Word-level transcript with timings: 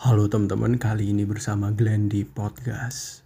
Halo 0.00 0.32
teman-teman, 0.32 0.80
kali 0.80 1.12
ini 1.12 1.28
bersama 1.28 1.76
Glenn 1.76 2.08
di 2.08 2.24
podcast. 2.24 3.20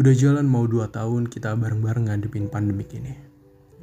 Udah 0.00 0.16
jalan 0.16 0.48
mau 0.48 0.64
2 0.64 0.88
tahun 0.88 1.28
kita 1.28 1.52
bareng-bareng 1.60 2.08
ngadepin 2.08 2.48
pandemik 2.48 2.88
ini. 2.96 3.12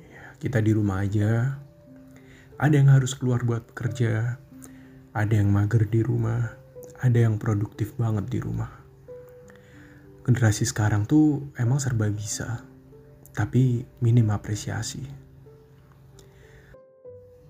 Ya, 0.01 0.33
kita 0.41 0.65
di 0.65 0.73
rumah 0.73 1.05
aja. 1.05 1.61
Ada 2.57 2.81
yang 2.81 2.89
harus 2.89 3.13
keluar 3.13 3.45
buat 3.45 3.69
kerja, 3.77 4.41
ada 5.13 5.33
yang 5.37 5.53
mager 5.53 5.85
di 5.85 6.01
rumah, 6.01 6.57
ada 7.05 7.21
yang 7.21 7.37
produktif 7.37 7.93
banget 8.01 8.25
di 8.33 8.41
rumah. 8.41 8.81
Generasi 10.25 10.65
sekarang 10.65 11.05
tuh 11.05 11.53
emang 11.53 11.77
serba 11.77 12.09
bisa, 12.09 12.65
tapi 13.33 13.85
minim 14.01 14.29
apresiasi. 14.33 15.03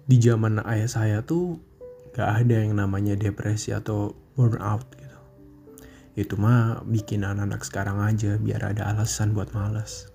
Di 0.10 0.18
zaman 0.18 0.66
ayah 0.66 0.90
saya 0.90 1.18
tuh 1.22 1.62
gak 2.18 2.46
ada 2.46 2.66
yang 2.66 2.74
namanya 2.74 3.14
depresi 3.14 3.70
atau 3.70 4.18
burnout 4.34 4.86
gitu. 4.98 5.20
Itu 6.18 6.36
mah 6.36 6.82
bikin 6.84 7.22
anak-anak 7.22 7.62
sekarang 7.62 8.02
aja 8.02 8.36
biar 8.42 8.74
ada 8.74 8.90
alasan 8.90 9.38
buat 9.38 9.54
males. 9.54 10.10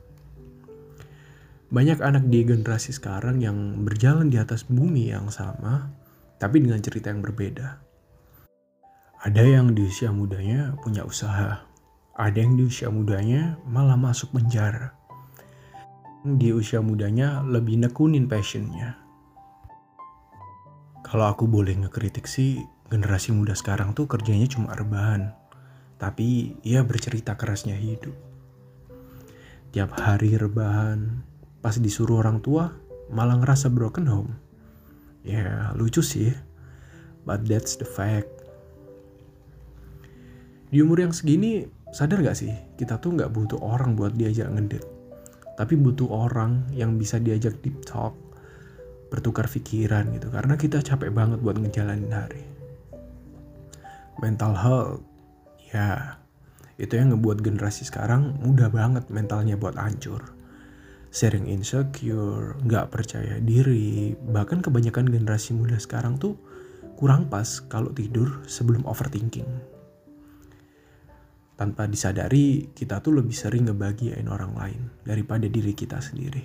Banyak 1.70 2.02
anak 2.02 2.26
di 2.30 2.42
generasi 2.46 2.94
sekarang 2.94 3.42
yang 3.42 3.82
berjalan 3.82 4.30
di 4.30 4.38
atas 4.38 4.66
bumi 4.66 5.10
yang 5.10 5.30
sama, 5.30 5.90
tapi 6.38 6.62
dengan 6.62 6.78
cerita 6.78 7.10
yang 7.10 7.24
berbeda. 7.24 7.82
Ada 9.24 9.42
yang 9.42 9.72
di 9.72 9.88
usia 9.88 10.12
mudanya 10.12 10.76
punya 10.84 11.02
usaha, 11.02 11.64
ada 12.14 12.38
yang 12.38 12.54
di 12.54 12.68
usia 12.68 12.92
mudanya 12.92 13.58
malah 13.66 13.96
masuk 13.96 14.36
penjara. 14.36 14.94
Di 16.24 16.56
usia 16.56 16.80
mudanya 16.80 17.44
lebih 17.44 17.84
nekunin 17.84 18.24
passionnya. 18.24 18.96
Kalau 21.04 21.28
aku 21.28 21.44
boleh 21.44 21.76
ngekritik 21.76 22.24
sih, 22.24 22.64
generasi 22.88 23.36
muda 23.36 23.52
sekarang 23.52 23.92
tuh 23.92 24.08
kerjanya 24.08 24.48
cuma 24.48 24.72
rebahan 24.72 25.44
tapi 26.04 26.58
ia 26.60 26.84
bercerita 26.84 27.32
kerasnya 27.38 27.78
hidup. 27.78 28.12
Tiap 29.72 29.90
hari 29.98 30.36
rebahan, 30.38 31.24
pas 31.64 31.74
disuruh 31.80 32.22
orang 32.22 32.44
tua 32.44 32.76
malah 33.10 33.40
ngerasa 33.40 33.72
broken 33.72 34.06
home. 34.06 34.32
Ya 35.24 35.72
lucu 35.74 36.04
sih, 36.04 36.36
but 37.24 37.48
that's 37.48 37.80
the 37.80 37.88
fact. 37.88 38.28
Di 40.68 40.82
umur 40.82 41.06
yang 41.06 41.14
segini, 41.14 41.64
sadar 41.94 42.20
gak 42.20 42.36
sih, 42.38 42.52
kita 42.76 42.98
tuh 42.98 43.14
gak 43.16 43.32
butuh 43.32 43.58
orang 43.62 43.96
buat 43.96 44.12
diajak 44.12 44.50
ngedit. 44.50 44.93
Tapi 45.54 45.78
butuh 45.78 46.10
orang 46.10 46.70
yang 46.74 46.98
bisa 46.98 47.22
diajak 47.22 47.62
deep 47.62 47.86
talk, 47.86 48.14
bertukar 49.08 49.46
pikiran 49.46 50.10
gitu. 50.14 50.30
Karena 50.30 50.58
kita 50.58 50.82
capek 50.82 51.14
banget 51.14 51.38
buat 51.38 51.58
ngejalanin 51.58 52.10
hari. 52.10 52.42
Mental 54.18 54.54
health 54.54 55.14
Ya, 55.74 56.22
itu 56.78 56.94
yang 56.94 57.10
ngebuat 57.10 57.42
generasi 57.42 57.82
sekarang 57.82 58.38
mudah 58.38 58.70
banget 58.70 59.10
mentalnya 59.10 59.58
buat 59.58 59.74
hancur. 59.74 60.22
Sering 61.10 61.50
insecure, 61.50 62.54
nggak 62.62 62.94
percaya 62.94 63.42
diri, 63.42 64.14
bahkan 64.14 64.62
kebanyakan 64.62 65.10
generasi 65.10 65.50
muda 65.50 65.74
sekarang 65.82 66.22
tuh 66.22 66.38
kurang 66.94 67.26
pas 67.26 67.58
kalau 67.66 67.90
tidur 67.90 68.38
sebelum 68.46 68.86
overthinking. 68.86 69.73
Tanpa 71.54 71.86
disadari, 71.86 72.74
kita 72.74 72.98
tuh 72.98 73.22
lebih 73.22 73.30
sering 73.30 73.70
ngebagiain 73.70 74.26
orang 74.26 74.58
lain 74.58 74.90
daripada 75.06 75.46
diri 75.46 75.70
kita 75.70 76.02
sendiri. 76.02 76.42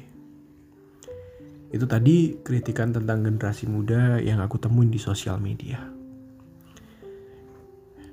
Itu 1.74 1.90
tadi 1.90 2.38
kritikan 2.42 2.94
tentang 2.94 3.26
generasi 3.26 3.66
muda 3.66 4.22
yang 4.22 4.38
aku 4.38 4.62
temuin 4.62 4.94
di 4.94 5.02
sosial 5.02 5.42
media. 5.42 5.82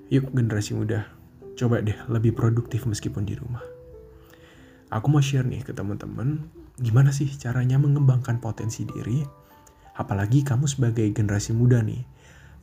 Yuk 0.08 0.32
generasi 0.32 0.72
muda, 0.72 1.04
coba 1.56 1.84
deh 1.84 1.96
lebih 2.08 2.32
produktif 2.32 2.88
meskipun 2.88 3.28
di 3.28 3.36
rumah. 3.36 3.64
Aku 4.88 5.12
mau 5.12 5.20
share 5.20 5.44
nih 5.44 5.66
ke 5.66 5.76
teman-teman, 5.76 6.48
gimana 6.80 7.12
sih 7.12 7.26
caranya 7.36 7.76
mengembangkan 7.76 8.40
potensi 8.40 8.88
diri, 8.88 9.20
apalagi 10.00 10.46
kamu 10.46 10.64
sebagai 10.64 11.10
generasi 11.12 11.52
muda 11.52 11.82
nih, 11.82 12.06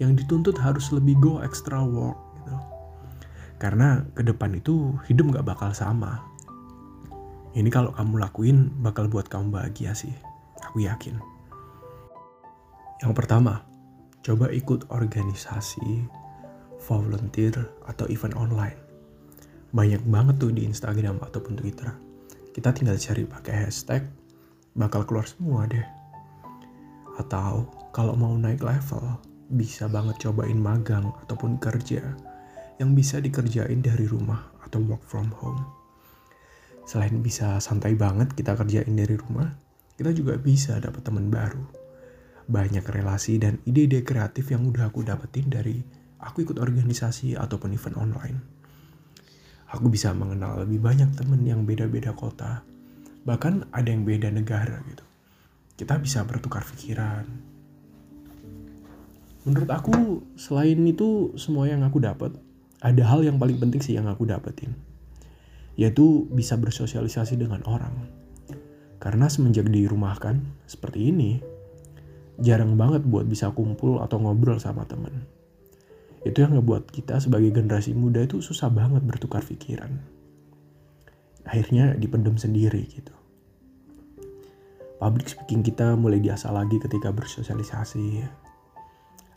yang 0.01 0.17
dituntut 0.17 0.57
harus 0.57 0.89
lebih 0.89 1.19
go 1.21 1.43
extra 1.45 1.83
work. 1.85 2.32
Karena 3.63 4.03
ke 4.11 4.27
depan 4.27 4.59
itu 4.59 4.91
hidup 5.07 5.39
gak 5.39 5.47
bakal 5.47 5.71
sama. 5.71 6.19
Ini 7.55 7.71
kalau 7.71 7.95
kamu 7.95 8.19
lakuin 8.19 8.75
bakal 8.83 9.07
buat 9.07 9.31
kamu 9.31 9.55
bahagia 9.55 9.95
sih, 9.95 10.11
aku 10.59 10.83
yakin. 10.83 11.15
Yang 12.99 13.13
pertama, 13.15 13.63
coba 14.19 14.51
ikut 14.51 14.91
organisasi 14.91 16.11
volunteer, 16.83 17.55
atau 17.87 18.03
event 18.11 18.35
online. 18.35 18.75
Banyak 19.71 20.03
banget 20.11 20.43
tuh 20.43 20.51
di 20.51 20.67
Instagram 20.67 21.23
ataupun 21.23 21.55
Twitter. 21.55 21.87
Kita 22.51 22.75
tinggal 22.75 22.99
cari 22.99 23.23
pakai 23.23 23.63
hashtag, 23.63 24.03
bakal 24.75 25.07
keluar 25.07 25.23
semua 25.23 25.63
deh. 25.71 25.87
Atau 27.15 27.71
kalau 27.95 28.19
mau 28.19 28.35
naik 28.35 28.59
level, 28.59 29.15
bisa 29.55 29.87
banget 29.87 30.19
cobain 30.19 30.59
magang 30.59 31.15
ataupun 31.23 31.55
kerja 31.63 32.11
yang 32.81 32.97
bisa 32.97 33.21
dikerjain 33.21 33.81
dari 33.83 34.05
rumah 34.09 34.53
atau 34.65 34.81
work 34.81 35.05
from 35.05 35.29
home. 35.37 35.61
Selain 36.83 37.15
bisa 37.23 37.61
santai 37.63 37.95
banget 37.95 38.33
kita 38.35 38.57
kerjain 38.57 38.91
dari 38.93 39.15
rumah, 39.15 39.53
kita 39.95 40.11
juga 40.11 40.35
bisa 40.35 40.81
dapat 40.81 41.05
teman 41.05 41.29
baru. 41.29 41.63
Banyak 42.43 42.83
relasi 42.89 43.39
dan 43.39 43.63
ide-ide 43.63 44.03
kreatif 44.03 44.51
yang 44.51 44.67
udah 44.67 44.91
aku 44.91 45.05
dapetin 45.05 45.47
dari 45.47 45.79
aku 46.19 46.43
ikut 46.43 46.59
organisasi 46.59 47.39
ataupun 47.39 47.71
event 47.71 47.95
online. 47.95 48.39
Aku 49.73 49.89
bisa 49.89 50.11
mengenal 50.13 50.67
lebih 50.67 50.83
banyak 50.83 51.15
temen 51.17 51.41
yang 51.47 51.63
beda-beda 51.63 52.13
kota. 52.13 52.61
Bahkan 53.23 53.71
ada 53.71 53.89
yang 53.89 54.03
beda 54.03 54.29
negara 54.29 54.83
gitu. 54.85 55.05
Kita 55.73 55.97
bisa 55.97 56.21
bertukar 56.27 56.61
pikiran. 56.67 57.25
Menurut 59.43 59.71
aku, 59.71 60.23
selain 60.37 60.79
itu 60.87 61.33
semua 61.35 61.67
yang 61.67 61.83
aku 61.83 61.99
dapat, 61.99 62.31
ada 62.83 63.03
hal 63.07 63.23
yang 63.23 63.39
paling 63.39 63.55
penting 63.57 63.79
sih 63.79 63.95
yang 63.95 64.11
aku 64.11 64.27
dapetin. 64.27 64.75
Yaitu 65.79 66.27
bisa 66.29 66.59
bersosialisasi 66.59 67.39
dengan 67.39 67.63
orang. 67.63 68.11
Karena 68.99 69.31
semenjak 69.31 69.71
di 69.71 69.87
rumah 69.87 70.19
kan, 70.19 70.43
seperti 70.67 71.09
ini, 71.09 71.39
jarang 72.43 72.75
banget 72.75 73.07
buat 73.07 73.23
bisa 73.25 73.55
kumpul 73.55 74.03
atau 74.03 74.19
ngobrol 74.19 74.59
sama 74.59 74.83
temen 74.83 75.23
itu 76.23 76.39
yang 76.39 76.55
ngebuat 76.55 76.87
kita 76.87 77.19
sebagai 77.19 77.51
generasi 77.51 77.91
muda 77.91 78.23
itu 78.23 78.39
susah 78.39 78.71
banget 78.71 79.03
bertukar 79.03 79.43
pikiran. 79.43 79.99
Akhirnya 81.43 81.99
dipendam 81.99 82.39
sendiri 82.39 82.87
gitu. 82.87 83.11
Public 85.03 85.27
speaking 85.27 85.67
kita 85.67 85.99
mulai 85.99 86.23
diasah 86.23 86.55
lagi 86.55 86.79
ketika 86.79 87.11
bersosialisasi. 87.11 88.23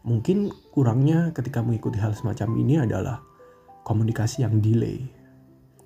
Mungkin 0.07 0.55
kurangnya 0.71 1.35
ketika 1.35 1.59
mengikuti 1.59 1.99
hal 1.99 2.15
semacam 2.15 2.55
ini 2.63 2.79
adalah 2.79 3.19
komunikasi 3.87 4.43
yang 4.43 4.59
delay. 4.59 5.07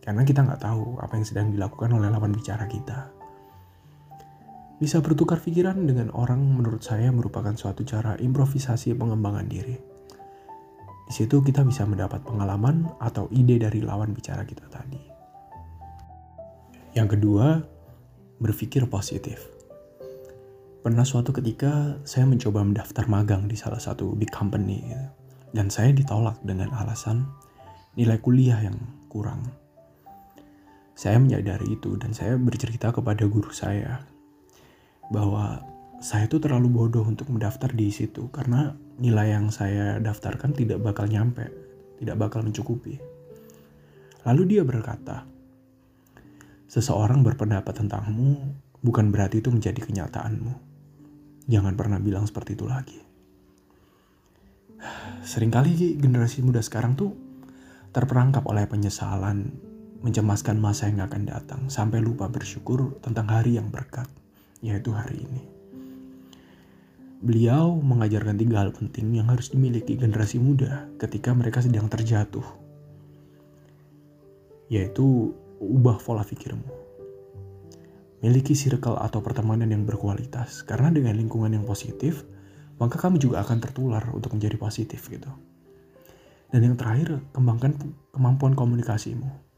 Karena 0.01 0.25
kita 0.25 0.41
nggak 0.41 0.65
tahu 0.65 0.97
apa 0.97 1.21
yang 1.21 1.27
sedang 1.29 1.53
dilakukan 1.53 1.93
oleh 1.93 2.09
lawan 2.09 2.33
bicara 2.33 2.65
kita. 2.65 3.13
Bisa 4.81 5.05
bertukar 5.05 5.45
pikiran 5.45 5.77
dengan 5.85 6.09
orang 6.17 6.41
menurut 6.41 6.81
saya 6.81 7.13
merupakan 7.13 7.53
suatu 7.53 7.85
cara 7.85 8.17
improvisasi 8.17 8.97
pengembangan 8.97 9.45
diri 9.45 9.91
di 11.11 11.19
situ 11.19 11.43
kita 11.43 11.67
bisa 11.67 11.83
mendapat 11.91 12.23
pengalaman 12.23 12.87
atau 13.03 13.27
ide 13.35 13.59
dari 13.59 13.83
lawan 13.83 14.15
bicara 14.15 14.47
kita 14.47 14.63
tadi. 14.71 15.03
Yang 16.95 17.19
kedua, 17.19 17.59
berpikir 18.39 18.87
positif. 18.87 19.43
Pernah 20.87 21.03
suatu 21.03 21.35
ketika 21.35 21.99
saya 22.07 22.31
mencoba 22.31 22.63
mendaftar 22.63 23.11
magang 23.11 23.51
di 23.51 23.59
salah 23.59 23.83
satu 23.83 24.15
big 24.15 24.31
company 24.31 24.87
dan 25.51 25.67
saya 25.67 25.91
ditolak 25.91 26.39
dengan 26.47 26.71
alasan 26.79 27.27
nilai 27.99 28.19
kuliah 28.23 28.61
yang 28.63 28.79
kurang. 29.11 29.51
Saya 30.95 31.17
menyadari 31.17 31.75
itu 31.75 31.97
dan 31.97 32.13
saya 32.13 32.37
bercerita 32.37 32.93
kepada 32.93 33.25
guru 33.25 33.51
saya 33.51 34.05
bahwa 35.11 35.65
saya 36.01 36.31
tuh 36.31 36.41
terlalu 36.41 36.71
bodoh 36.71 37.05
untuk 37.05 37.29
mendaftar 37.29 37.73
di 37.73 37.93
situ 37.93 38.31
karena 38.33 38.73
nilai 39.01 39.37
yang 39.37 39.53
saya 39.53 39.99
daftarkan 39.99 40.57
tidak 40.57 40.81
bakal 40.81 41.09
nyampe, 41.09 41.49
tidak 41.99 42.17
bakal 42.21 42.41
mencukupi. 42.45 43.01
Lalu 44.25 44.57
dia 44.57 44.63
berkata, 44.63 45.25
seseorang 46.69 47.25
berpendapat 47.25 47.85
tentangmu 47.85 48.37
bukan 48.85 49.09
berarti 49.09 49.41
itu 49.41 49.49
menjadi 49.49 49.81
kenyataanmu. 49.81 50.53
Jangan 51.49 51.75
pernah 51.75 51.99
bilang 51.99 52.29
seperti 52.29 52.55
itu 52.55 52.69
lagi. 52.69 53.01
Seringkali 55.33 55.97
generasi 56.01 56.45
muda 56.45 56.61
sekarang 56.61 56.97
tuh 56.97 57.30
terperangkap 57.91 58.47
oleh 58.47 58.67
penyesalan, 58.71 59.51
mencemaskan 60.01 60.57
masa 60.57 60.89
yang 60.89 61.03
akan 61.05 61.23
datang, 61.27 61.61
sampai 61.67 61.99
lupa 61.99 62.31
bersyukur 62.31 62.97
tentang 63.03 63.29
hari 63.29 63.59
yang 63.59 63.69
berkat 63.69 64.07
yaitu 64.61 64.93
hari 64.93 65.25
ini. 65.25 65.43
Beliau 67.21 67.77
mengajarkan 67.77 68.41
tiga 68.41 68.65
hal 68.65 68.73
penting 68.73 69.13
yang 69.13 69.29
harus 69.29 69.53
dimiliki 69.53 69.97
generasi 69.97 70.41
muda 70.41 70.89
ketika 70.97 71.37
mereka 71.37 71.61
sedang 71.61 71.85
terjatuh, 71.89 72.45
yaitu 74.73 75.37
ubah 75.61 76.01
pola 76.01 76.25
pikirmu. 76.25 76.65
Miliki 78.21 78.53
circle 78.53 79.01
atau 79.01 79.21
pertemanan 79.25 79.69
yang 79.69 79.85
berkualitas, 79.85 80.65
karena 80.65 80.93
dengan 80.93 81.17
lingkungan 81.17 81.53
yang 81.53 81.65
positif, 81.65 82.25
maka 82.81 82.97
kamu 82.97 83.21
juga 83.21 83.45
akan 83.45 83.65
tertular 83.65 84.05
untuk 84.13 84.37
menjadi 84.37 84.57
positif 84.57 85.09
gitu. 85.09 85.29
Dan 86.51 86.67
yang 86.67 86.75
terakhir, 86.75 87.23
kembangkan 87.31 87.79
kemampuan 88.11 88.59
komunikasimu 88.59 89.51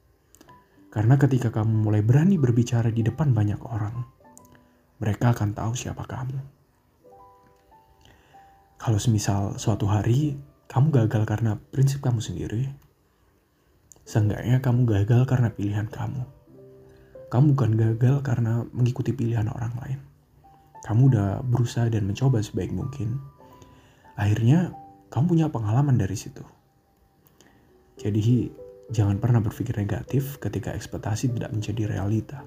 karena 0.93 1.17
ketika 1.17 1.49
kamu 1.49 1.89
mulai 1.89 2.05
berani 2.05 2.37
berbicara 2.37 2.93
di 2.93 3.01
depan 3.01 3.33
banyak 3.33 3.57
orang, 3.65 4.05
mereka 5.01 5.33
akan 5.33 5.57
tahu 5.57 5.73
siapa 5.73 6.05
kamu. 6.05 6.37
Kalau 8.77 9.01
semisal 9.01 9.57
suatu 9.57 9.89
hari 9.89 10.37
kamu 10.69 10.93
gagal 10.93 11.25
karena 11.25 11.57
prinsip 11.73 12.05
kamu 12.05 12.21
sendiri, 12.21 12.69
seenggaknya 14.05 14.61
kamu 14.61 14.85
gagal 14.85 15.25
karena 15.25 15.49
pilihan 15.49 15.89
kamu. 15.89 16.29
Kamu 17.33 17.57
bukan 17.57 17.73
gagal 17.73 18.21
karena 18.21 18.69
mengikuti 18.77 19.17
pilihan 19.17 19.49
orang 19.49 19.73
lain. 19.81 19.99
Kamu 20.85 21.09
udah 21.09 21.41
berusaha 21.41 21.89
dan 21.89 22.05
mencoba 22.05 22.45
sebaik 22.45 22.69
mungkin. 22.69 23.17
Akhirnya, 24.21 24.77
kamu 25.09 25.25
punya 25.25 25.47
pengalaman 25.49 25.97
dari 25.97 26.21
situ. 26.21 26.45
Jadi, 28.03 28.51
Jangan 28.93 29.17
pernah 29.25 29.41
berpikir 29.41 29.73
negatif 29.81 30.37
ketika 30.37 30.77
ekspektasi 30.77 31.33
tidak 31.33 31.49
menjadi 31.49 31.97
realita. 31.97 32.45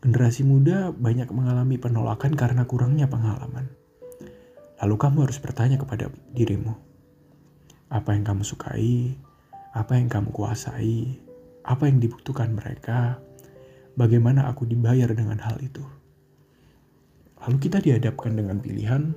Generasi 0.00 0.40
muda 0.40 0.88
banyak 0.88 1.28
mengalami 1.36 1.76
penolakan 1.76 2.32
karena 2.32 2.64
kurangnya 2.64 3.04
pengalaman. 3.04 3.68
Lalu 4.80 4.96
kamu 4.96 5.28
harus 5.28 5.36
bertanya 5.36 5.76
kepada 5.76 6.08
dirimu, 6.32 6.72
apa 7.92 8.16
yang 8.16 8.24
kamu 8.24 8.40
sukai, 8.40 9.20
apa 9.76 10.00
yang 10.00 10.08
kamu 10.08 10.32
kuasai, 10.32 11.20
apa 11.60 11.92
yang 11.92 12.00
dibutuhkan 12.00 12.56
mereka, 12.56 13.20
bagaimana 14.00 14.48
aku 14.48 14.64
dibayar 14.64 15.12
dengan 15.12 15.44
hal 15.44 15.60
itu. 15.60 15.84
Lalu 17.44 17.56
kita 17.60 17.84
dihadapkan 17.84 18.32
dengan 18.32 18.64
pilihan 18.64 19.12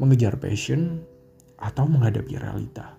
mengejar 0.00 0.40
passion 0.40 1.04
atau 1.60 1.84
menghadapi 1.84 2.32
realita. 2.40 2.95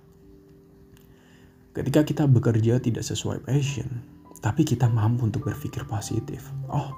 Ketika 1.77 2.01
kita 2.01 2.23
bekerja 2.25 2.81
tidak 2.81 3.05
sesuai 3.05 3.45
passion, 3.45 4.01
tapi 4.41 4.65
kita 4.65 4.89
mampu 4.89 5.29
untuk 5.29 5.45
berpikir 5.45 5.85
positif. 5.85 6.49
Oh, 6.73 6.89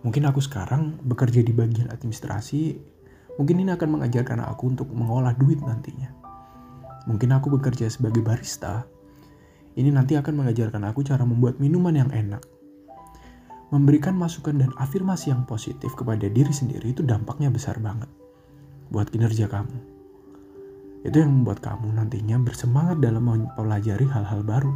mungkin 0.00 0.24
aku 0.24 0.40
sekarang 0.40 0.96
bekerja 1.04 1.44
di 1.44 1.52
bagian 1.52 1.92
administrasi, 1.92 2.72
mungkin 3.36 3.60
ini 3.60 3.76
akan 3.76 4.00
mengajarkan 4.00 4.40
aku 4.48 4.72
untuk 4.72 4.88
mengolah 4.96 5.36
duit 5.36 5.60
nantinya. 5.60 6.08
Mungkin 7.04 7.36
aku 7.36 7.52
bekerja 7.52 7.84
sebagai 7.92 8.24
barista, 8.24 8.88
ini 9.76 9.92
nanti 9.92 10.16
akan 10.16 10.40
mengajarkan 10.40 10.88
aku 10.88 11.04
cara 11.04 11.28
membuat 11.28 11.60
minuman 11.60 11.92
yang 11.92 12.08
enak. 12.08 12.40
Memberikan 13.76 14.16
masukan 14.16 14.56
dan 14.56 14.72
afirmasi 14.80 15.36
yang 15.36 15.44
positif 15.44 15.92
kepada 15.92 16.32
diri 16.32 16.54
sendiri 16.54 16.96
itu 16.96 17.04
dampaknya 17.04 17.52
besar 17.52 17.76
banget 17.76 18.08
buat 18.88 19.12
kinerja 19.12 19.52
kamu. 19.52 19.93
Itu 21.04 21.20
yang 21.20 21.44
membuat 21.44 21.60
kamu 21.60 22.00
nantinya 22.00 22.40
bersemangat 22.40 23.04
dalam 23.04 23.28
mempelajari 23.28 24.08
hal-hal 24.08 24.40
baru. 24.40 24.72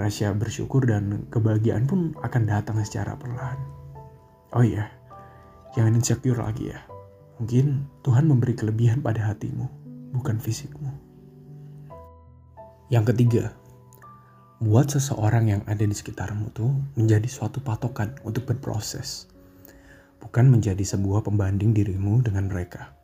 Rasa 0.00 0.32
bersyukur 0.32 0.88
dan 0.88 1.28
kebahagiaan 1.28 1.84
pun 1.84 2.16
akan 2.24 2.42
datang 2.48 2.80
secara 2.80 3.12
perlahan. 3.16 3.60
Oh 4.56 4.64
iya, 4.64 4.88
jangan 5.76 6.00
insecure 6.00 6.40
lagi 6.40 6.72
ya. 6.72 6.80
Mungkin 7.36 7.84
Tuhan 8.00 8.24
memberi 8.24 8.56
kelebihan 8.56 9.04
pada 9.04 9.28
hatimu, 9.28 9.68
bukan 10.16 10.40
fisikmu. 10.40 10.88
Yang 12.88 13.12
ketiga, 13.12 13.44
buat 14.64 14.88
seseorang 14.88 15.52
yang 15.52 15.62
ada 15.68 15.84
di 15.84 15.92
sekitarmu 15.92 16.56
tuh 16.56 16.72
menjadi 16.96 17.28
suatu 17.28 17.60
patokan 17.60 18.16
untuk 18.24 18.48
berproses, 18.48 19.28
bukan 20.24 20.48
menjadi 20.48 20.80
sebuah 20.80 21.20
pembanding 21.20 21.76
dirimu 21.76 22.24
dengan 22.24 22.48
mereka. 22.48 22.96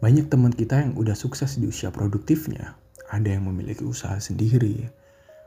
Banyak 0.00 0.32
teman 0.32 0.48
kita 0.48 0.80
yang 0.80 0.96
udah 0.96 1.12
sukses 1.12 1.60
di 1.60 1.68
usia 1.68 1.92
produktifnya. 1.92 2.72
Ada 3.12 3.36
yang 3.36 3.52
memiliki 3.52 3.84
usaha 3.84 4.16
sendiri, 4.16 4.88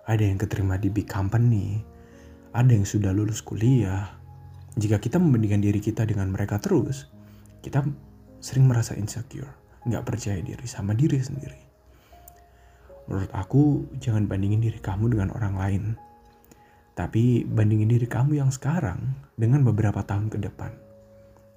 ada 0.05 0.21
yang 0.21 0.37
keterima 0.37 0.77
di 0.77 0.93
big 0.93 1.09
company, 1.09 1.81
ada 2.53 2.69
yang 2.69 2.85
sudah 2.85 3.09
lulus 3.09 3.41
kuliah. 3.41 4.13
Jika 4.77 5.01
kita 5.01 5.17
membandingkan 5.17 5.57
diri 5.57 5.81
kita 5.81 6.05
dengan 6.05 6.29
mereka 6.29 6.61
terus, 6.61 7.09
kita 7.65 7.81
sering 8.45 8.69
merasa 8.69 8.93
insecure, 8.93 9.49
nggak 9.89 10.05
percaya 10.05 10.37
diri 10.37 10.69
sama 10.69 10.93
diri 10.93 11.17
sendiri. 11.17 11.61
Menurut 13.09 13.33
aku, 13.33 13.89
jangan 13.97 14.29
bandingin 14.29 14.61
diri 14.61 14.77
kamu 14.77 15.17
dengan 15.17 15.33
orang 15.33 15.55
lain. 15.57 15.83
Tapi 16.93 17.41
bandingin 17.41 17.89
diri 17.89 18.05
kamu 18.05 18.37
yang 18.37 18.53
sekarang 18.53 19.17
dengan 19.33 19.65
beberapa 19.65 20.05
tahun 20.05 20.29
ke 20.29 20.37
depan 20.45 20.82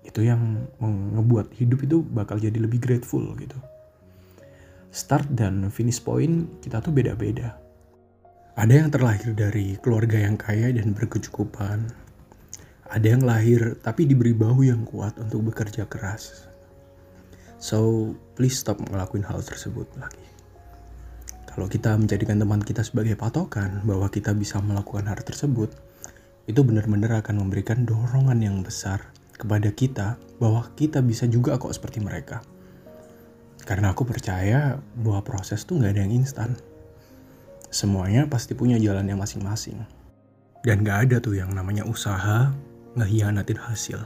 itu 0.06 0.22
yang 0.22 0.70
ngebuat 0.78 1.50
hidup 1.58 1.82
itu 1.82 2.00
bakal 2.06 2.38
jadi 2.38 2.56
lebih 2.62 2.78
grateful 2.78 3.26
gitu. 3.36 3.58
Start 4.94 5.26
dan 5.34 5.66
finish 5.68 5.98
point 5.98 6.46
kita 6.62 6.78
tuh 6.78 6.94
beda-beda. 6.94 7.58
Ada 8.56 8.72
yang 8.72 8.88
terlahir 8.88 9.36
dari 9.36 9.76
keluarga 9.82 10.16
yang 10.16 10.38
kaya 10.40 10.72
dan 10.72 10.96
berkecukupan. 10.96 11.90
Ada 12.86 13.18
yang 13.18 13.26
lahir 13.26 13.76
tapi 13.82 14.08
diberi 14.08 14.32
bahu 14.32 14.64
yang 14.64 14.86
kuat 14.88 15.18
untuk 15.20 15.52
bekerja 15.52 15.84
keras. 15.90 16.48
So 17.58 18.12
please 18.38 18.56
stop 18.56 18.80
ngelakuin 18.80 19.26
hal 19.26 19.42
tersebut 19.42 19.90
lagi. 19.98 20.24
Kalau 21.50 21.66
kita 21.66 21.96
menjadikan 21.96 22.40
teman 22.40 22.60
kita 22.60 22.84
sebagai 22.84 23.16
patokan 23.18 23.82
bahwa 23.84 24.06
kita 24.12 24.32
bisa 24.36 24.60
melakukan 24.60 25.08
hal 25.08 25.20
tersebut 25.20 25.72
itu 26.46 26.60
benar-benar 26.62 27.26
akan 27.26 27.42
memberikan 27.42 27.82
dorongan 27.82 28.38
yang 28.38 28.62
besar 28.62 29.15
kepada 29.36 29.70
kita 29.72 30.16
bahwa 30.40 30.66
kita 30.74 31.00
bisa 31.04 31.28
juga 31.28 31.56
kok 31.60 31.72
seperti 31.72 32.00
mereka. 32.00 32.42
Karena 33.66 33.90
aku 33.90 34.06
percaya 34.06 34.78
bahwa 34.94 35.26
proses 35.26 35.66
tuh 35.66 35.82
gak 35.82 35.96
ada 35.96 36.06
yang 36.06 36.22
instan. 36.22 36.54
Semuanya 37.66 38.30
pasti 38.30 38.54
punya 38.54 38.78
jalannya 38.78 39.18
masing-masing. 39.18 39.82
Dan 40.62 40.86
gak 40.86 41.10
ada 41.10 41.16
tuh 41.18 41.34
yang 41.38 41.50
namanya 41.50 41.82
usaha 41.82 42.54
ngehianatin 42.94 43.58
hasil. 43.58 44.00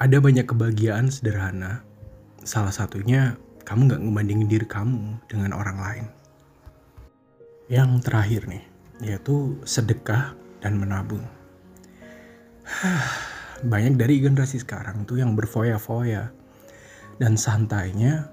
Ada 0.00 0.16
banyak 0.20 0.44
kebahagiaan 0.48 1.08
sederhana. 1.08 1.84
Salah 2.44 2.72
satunya 2.72 3.36
kamu 3.64 3.96
gak 3.96 4.02
ngebandingin 4.04 4.48
diri 4.48 4.66
kamu 4.68 5.20
dengan 5.28 5.56
orang 5.56 5.78
lain. 5.80 6.06
Yang 7.70 7.90
terakhir 8.04 8.42
nih, 8.50 8.64
yaitu 9.00 9.56
sedekah 9.64 10.36
dan 10.60 10.76
menabung. 10.76 11.24
banyak 13.60 14.00
dari 14.00 14.24
generasi 14.24 14.64
sekarang 14.64 15.04
tuh 15.04 15.20
yang 15.20 15.36
berfoya-foya 15.36 16.32
dan 17.20 17.36
santainya 17.36 18.32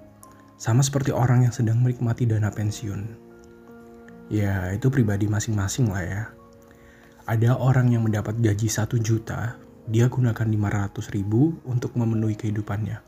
sama 0.55 0.79
seperti 0.79 1.11
orang 1.11 1.43
yang 1.43 1.53
sedang 1.53 1.83
menikmati 1.83 2.23
dana 2.23 2.47
pensiun. 2.47 3.27
Ya, 4.31 4.71
itu 4.71 4.87
pribadi 4.87 5.27
masing-masing 5.27 5.91
lah 5.91 6.03
ya. 6.03 6.23
Ada 7.27 7.59
orang 7.59 7.91
yang 7.91 8.07
mendapat 8.07 8.39
gaji 8.39 8.71
satu 8.71 8.95
juta, 8.99 9.59
dia 9.87 10.07
gunakan 10.07 10.47
500 10.47 11.11
ribu 11.11 11.59
untuk 11.67 11.95
memenuhi 11.99 12.39
kehidupannya. 12.39 13.03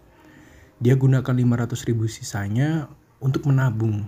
Dia 0.80 0.96
gunakan 0.96 1.36
500 1.36 1.88
ribu 1.88 2.08
sisanya 2.08 2.88
untuk 3.24 3.48
menabung. 3.48 4.08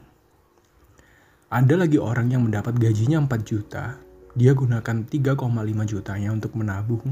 Ada 1.52 1.84
lagi 1.84 2.00
orang 2.00 2.32
yang 2.32 2.48
mendapat 2.48 2.80
gajinya 2.80 3.20
4 3.24 3.44
juta, 3.44 4.00
dia 4.36 4.56
gunakan 4.56 5.04
3,5 5.04 5.84
jutanya 5.84 6.32
untuk 6.32 6.56
menabung 6.56 7.04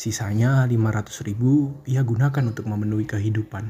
Sisanya 0.00 0.64
500 0.64 1.28
ribu 1.28 1.76
ia 1.84 2.00
gunakan 2.00 2.40
untuk 2.48 2.64
memenuhi 2.64 3.04
kehidupan. 3.04 3.68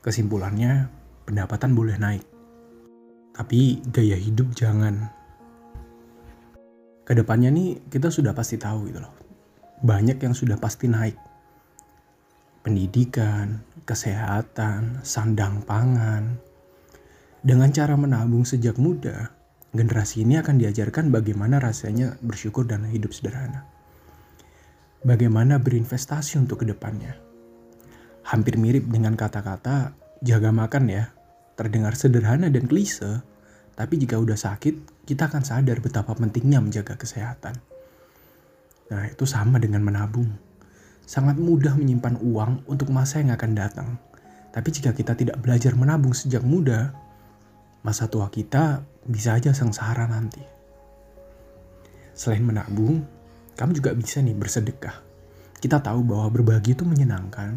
Kesimpulannya, 0.00 0.88
pendapatan 1.28 1.76
boleh 1.76 2.00
naik. 2.00 2.24
Tapi 3.36 3.84
gaya 3.92 4.16
hidup 4.16 4.56
jangan. 4.56 5.12
Ke 7.04 7.12
depannya 7.12 7.52
nih 7.52 7.92
kita 7.92 8.08
sudah 8.08 8.32
pasti 8.32 8.56
tahu 8.56 8.88
gitu 8.88 9.04
loh. 9.04 9.12
Banyak 9.84 10.16
yang 10.16 10.32
sudah 10.32 10.56
pasti 10.56 10.88
naik. 10.88 11.20
Pendidikan, 12.64 13.60
kesehatan, 13.84 15.04
sandang 15.04 15.60
pangan. 15.68 16.40
Dengan 17.44 17.68
cara 17.68 18.00
menabung 18.00 18.48
sejak 18.48 18.80
muda, 18.80 19.28
generasi 19.76 20.24
ini 20.24 20.40
akan 20.40 20.56
diajarkan 20.56 21.12
bagaimana 21.12 21.60
rasanya 21.60 22.16
bersyukur 22.24 22.64
dan 22.64 22.88
hidup 22.88 23.12
sederhana 23.12 23.75
bagaimana 25.06 25.62
berinvestasi 25.62 26.42
untuk 26.42 26.66
ke 26.66 26.66
depannya. 26.66 27.14
Hampir 28.26 28.58
mirip 28.58 28.90
dengan 28.90 29.14
kata-kata 29.14 29.94
jaga 30.18 30.50
makan 30.50 30.90
ya, 30.90 31.14
terdengar 31.54 31.94
sederhana 31.94 32.50
dan 32.50 32.66
klise, 32.66 33.22
tapi 33.78 34.02
jika 34.02 34.18
udah 34.18 34.34
sakit, 34.34 35.06
kita 35.06 35.30
akan 35.30 35.46
sadar 35.46 35.78
betapa 35.78 36.10
pentingnya 36.18 36.58
menjaga 36.58 36.98
kesehatan. 36.98 37.54
Nah, 38.90 39.06
itu 39.06 39.22
sama 39.30 39.62
dengan 39.62 39.86
menabung. 39.86 40.26
Sangat 41.06 41.38
mudah 41.38 41.78
menyimpan 41.78 42.18
uang 42.18 42.66
untuk 42.66 42.90
masa 42.90 43.22
yang 43.22 43.30
akan 43.30 43.52
datang. 43.54 43.88
Tapi 44.50 44.68
jika 44.74 44.90
kita 44.90 45.14
tidak 45.14 45.38
belajar 45.38 45.78
menabung 45.78 46.10
sejak 46.10 46.42
muda, 46.42 46.90
masa 47.86 48.10
tua 48.10 48.26
kita 48.26 48.82
bisa 49.06 49.38
aja 49.38 49.54
sengsara 49.54 50.10
nanti. 50.10 50.42
Selain 52.16 52.42
menabung, 52.42 53.06
kamu 53.56 53.80
juga 53.80 53.96
bisa 53.96 54.20
nih 54.20 54.36
bersedekah. 54.36 55.00
Kita 55.56 55.80
tahu 55.80 56.04
bahwa 56.04 56.28
berbagi 56.28 56.76
itu 56.76 56.84
menyenangkan, 56.84 57.56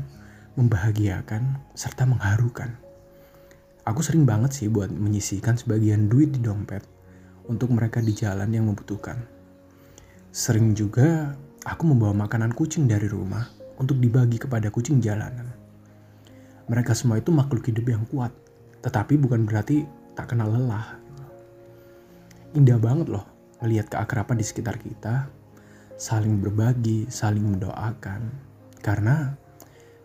membahagiakan, 0.56 1.75
serta 1.75 2.08
mengharukan. 2.08 2.79
Aku 3.84 4.00
sering 4.00 4.24
banget 4.24 4.56
sih 4.56 4.72
buat 4.72 4.88
menyisihkan 4.88 5.60
sebagian 5.60 6.08
duit 6.08 6.32
di 6.32 6.39
dompet 6.39 6.88
untuk 7.51 7.75
mereka 7.75 8.00
di 8.00 8.15
jalan 8.15 8.48
yang 8.48 8.72
membutuhkan. 8.72 9.20
Sering 10.32 10.72
juga 10.72 11.36
aku 11.68 11.84
membawa 11.84 12.15
makanan 12.15 12.56
kucing 12.56 12.88
dari 12.88 13.12
rumah 13.12 13.50
untuk 13.75 14.00
dibagi 14.00 14.39
kepada 14.39 14.72
kucing 14.72 15.03
jalanan. 15.03 15.51
Mereka 16.70 16.94
semua 16.94 17.18
itu 17.18 17.34
makhluk 17.34 17.65
hidup 17.65 17.89
yang 17.89 18.03
kuat, 18.08 18.32
tetapi 18.86 19.20
bukan 19.20 19.44
berarti 19.44 19.84
tak 20.13 20.32
kenal 20.32 20.53
lelah. 20.53 20.96
Indah 22.53 22.77
banget 22.77 23.10
loh 23.10 23.25
melihat 23.60 23.91
keakraban 23.91 24.38
di 24.38 24.46
sekitar 24.46 24.77
kita, 24.77 25.27
saling 26.00 26.39
berbagi, 26.39 27.12
saling 27.12 27.44
mendoakan. 27.44 28.32
Karena 28.79 29.36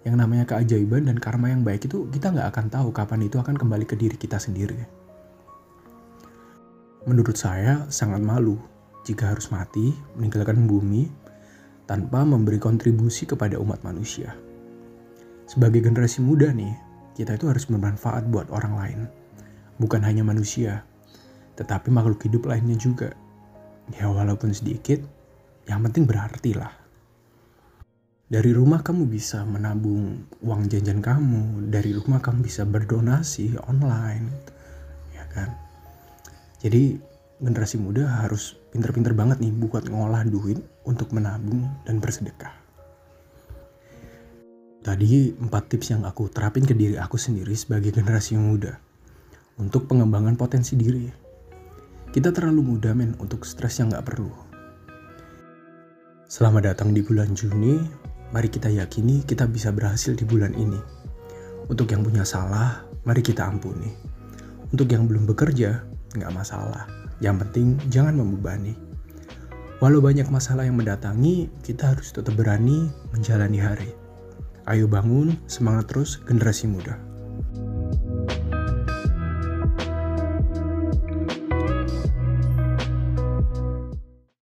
yang 0.03 0.19
namanya 0.19 0.45
keajaiban 0.45 1.07
dan 1.07 1.17
karma 1.23 1.55
yang 1.55 1.63
baik 1.63 1.87
itu 1.87 2.11
kita 2.11 2.35
nggak 2.35 2.51
akan 2.51 2.67
tahu 2.69 2.89
kapan 2.91 3.25
itu 3.25 3.39
akan 3.39 3.55
kembali 3.55 3.87
ke 3.87 3.95
diri 3.95 4.19
kita 4.19 4.37
sendiri. 4.37 4.77
Menurut 7.07 7.39
saya 7.39 7.87
sangat 7.89 8.21
malu 8.21 8.59
jika 9.07 9.31
harus 9.33 9.49
mati 9.55 9.95
meninggalkan 10.19 10.67
bumi 10.67 11.09
tanpa 11.87 12.27
memberi 12.27 12.59
kontribusi 12.59 13.25
kepada 13.29 13.61
umat 13.61 13.85
manusia. 13.87 14.35
Sebagai 15.45 15.85
generasi 15.85 16.25
muda 16.25 16.49
nih, 16.51 16.73
kita 17.13 17.37
itu 17.37 17.47
harus 17.47 17.69
bermanfaat 17.69 18.27
buat 18.33 18.49
orang 18.49 18.75
lain. 18.75 19.01
Bukan 19.77 20.01
hanya 20.01 20.25
manusia, 20.25 20.89
tetapi 21.61 21.93
makhluk 21.93 22.25
hidup 22.25 22.49
lainnya 22.49 22.81
juga. 22.81 23.13
Ya 23.93 24.09
walaupun 24.09 24.57
sedikit, 24.57 25.05
yang 25.64 25.80
penting 25.85 26.04
berarti 26.04 26.52
lah. 26.52 26.73
Dari 28.25 28.50
rumah 28.56 28.80
kamu 28.80 29.04
bisa 29.06 29.44
menabung 29.44 30.26
uang 30.40 30.66
jajan 30.66 30.99
kamu, 31.04 31.68
dari 31.68 31.92
rumah 31.92 32.25
kamu 32.25 32.40
bisa 32.42 32.64
berdonasi 32.64 33.54
online, 33.68 34.26
ya 35.12 35.25
kan? 35.30 35.52
Jadi 36.64 36.97
generasi 37.38 37.76
muda 37.76 38.25
harus 38.25 38.56
pinter-pinter 38.73 39.12
banget 39.12 39.44
nih 39.44 39.52
buat 39.52 39.85
ngolah 39.87 40.25
duit 40.25 40.59
untuk 40.88 41.12
menabung 41.12 41.68
dan 41.85 42.00
bersedekah. 42.00 42.64
Tadi 44.85 45.33
empat 45.40 45.73
tips 45.73 45.97
yang 45.97 46.04
aku 46.04 46.28
terapin 46.28 46.64
ke 46.68 46.76
diri 46.76 47.00
aku 47.00 47.16
sendiri 47.16 47.56
sebagai 47.56 47.88
generasi 47.88 48.37
muda 48.37 48.76
untuk 49.56 49.88
pengembangan 49.88 50.37
potensi 50.37 50.76
diri. 50.76 51.09
Kita 52.12 52.30
terlalu 52.33 52.61
muda 52.76 52.92
men 52.92 53.16
untuk 53.16 53.49
stres 53.49 53.80
yang 53.80 53.92
gak 53.92 54.04
perlu. 54.04 54.53
Selamat 56.25 56.73
datang 56.73 56.97
di 56.97 57.04
bulan 57.04 57.37
Juni, 57.37 57.76
mari 58.33 58.49
kita 58.49 58.73
yakini 58.73 59.28
kita 59.28 59.45
bisa 59.45 59.69
berhasil 59.69 60.16
di 60.16 60.25
bulan 60.25 60.57
ini. 60.57 60.81
Untuk 61.69 61.93
yang 61.93 62.00
punya 62.00 62.25
salah, 62.25 62.81
mari 63.04 63.21
kita 63.21 63.45
ampuni. 63.45 63.93
Untuk 64.73 64.88
yang 64.88 65.04
belum 65.04 65.28
bekerja, 65.28 65.85
nggak 66.16 66.33
masalah. 66.33 66.88
Yang 67.21 67.45
penting 67.45 67.66
jangan 67.93 68.16
membebani. 68.16 68.73
Walau 69.85 70.00
banyak 70.00 70.25
masalah 70.33 70.64
yang 70.64 70.81
mendatangi, 70.81 71.52
kita 71.61 71.93
harus 71.93 72.09
tetap 72.09 72.33
berani 72.40 72.88
menjalani 73.12 73.61
hari. 73.61 73.93
Ayo 74.64 74.88
bangun, 74.88 75.37
semangat 75.45 75.93
terus 75.93 76.25
generasi 76.25 76.73
muda. 76.73 76.97